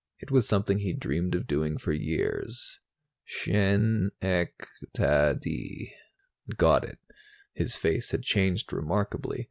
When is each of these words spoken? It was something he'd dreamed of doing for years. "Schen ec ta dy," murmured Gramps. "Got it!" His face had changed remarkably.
It 0.17 0.31
was 0.31 0.47
something 0.47 0.79
he'd 0.79 0.99
dreamed 0.99 1.35
of 1.35 1.45
doing 1.45 1.77
for 1.77 1.91
years. 1.93 2.79
"Schen 3.23 4.09
ec 4.19 4.65
ta 4.95 5.33
dy," 5.33 5.91
murmured 6.47 6.57
Gramps. 6.57 6.57
"Got 6.57 6.85
it!" 6.85 6.97
His 7.53 7.75
face 7.75 8.09
had 8.09 8.23
changed 8.23 8.73
remarkably. 8.73 9.39